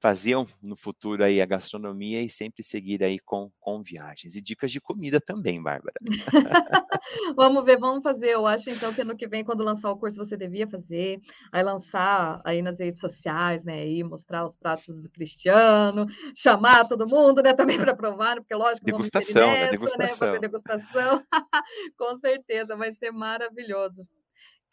[0.00, 4.34] fazer no futuro aí a gastronomia e sempre seguir aí com, com viagens.
[4.34, 5.94] E dicas de comida também, Bárbara.
[7.36, 8.30] vamos ver, vamos fazer.
[8.30, 11.20] Eu acho então que ano que vem, quando lançar o curso, você devia fazer,
[11.52, 13.74] aí lançar aí nas redes sociais, né?
[13.74, 17.54] Aí mostrar os pratos do Cristiano, chamar todo mundo, né?
[17.54, 19.68] Também para provar, porque lógico, degustação, né?
[19.68, 20.32] Degustação.
[20.32, 20.38] Né?
[20.40, 21.22] degustação.
[21.96, 24.04] com certeza, vai ser maravilhoso.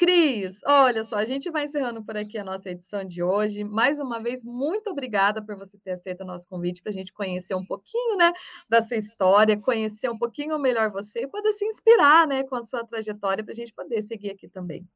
[0.01, 3.63] Cris, olha só, a gente vai encerrando por aqui a nossa edição de hoje.
[3.63, 7.13] Mais uma vez, muito obrigada por você ter aceito o nosso convite para a gente
[7.13, 8.33] conhecer um pouquinho, né,
[8.67, 12.63] da sua história, conhecer um pouquinho melhor você e poder se inspirar, né, com a
[12.63, 14.89] sua trajetória para a gente poder seguir aqui também.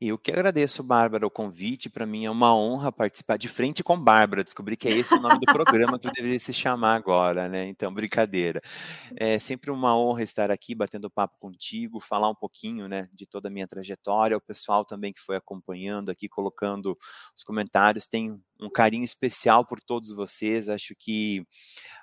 [0.00, 1.90] Eu que agradeço, Bárbara, o convite.
[1.90, 4.44] Para mim é uma honra participar de frente com Bárbara.
[4.44, 7.66] Descobri que é esse o nome do programa que deveria se chamar agora, né?
[7.66, 8.60] Então, brincadeira.
[9.16, 13.48] É sempre uma honra estar aqui batendo papo contigo, falar um pouquinho, né, de toda
[13.48, 14.36] a minha trajetória.
[14.36, 16.96] O pessoal também que foi acompanhando aqui, colocando
[17.36, 20.68] os comentários, tem um carinho especial por todos vocês.
[20.68, 21.46] Acho que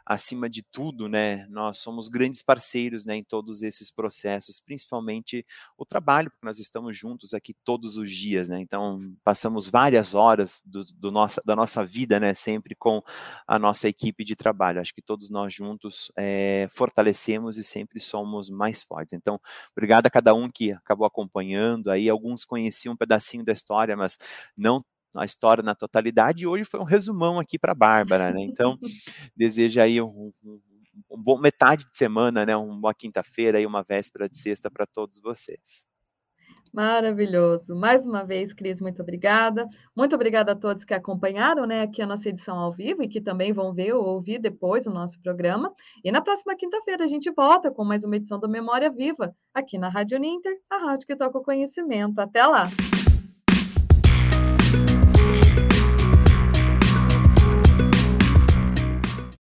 [0.05, 5.43] acima de tudo, né, nós somos grandes parceiros, né, em todos esses processos, principalmente
[5.75, 10.61] o trabalho, porque nós estamos juntos aqui todos os dias, né, então passamos várias horas
[10.63, 13.01] do, do nossa, da nossa vida, né, sempre com
[13.47, 14.79] a nossa equipe de trabalho.
[14.79, 19.13] Acho que todos nós juntos é, fortalecemos e sempre somos mais fortes.
[19.13, 19.39] Então,
[19.71, 21.89] obrigado a cada um que acabou acompanhando.
[21.89, 24.17] Aí alguns conheciam um pedacinho da história, mas
[24.55, 24.83] não
[25.15, 28.41] a história na totalidade, e hoje foi um resumão aqui para a Bárbara, né?
[28.41, 28.77] Então,
[29.35, 30.59] desejo aí um, um,
[31.11, 32.55] um, bom metade de semana, né?
[32.55, 35.87] Uma quinta-feira e uma véspera de sexta para todos vocês.
[36.75, 37.73] Maravilhoso.
[37.73, 39.65] Mais uma vez, Cris, muito obrigada.
[39.95, 43.21] Muito obrigada a todos que acompanharam né, aqui a nossa edição ao vivo e que
[43.21, 45.73] também vão ver ou ouvir depois o nosso programa.
[46.03, 49.77] E na próxima quinta-feira a gente volta com mais uma edição do Memória Viva, aqui
[49.77, 52.19] na Rádio Ninter, a rádio que toca o conhecimento.
[52.19, 52.65] Até lá!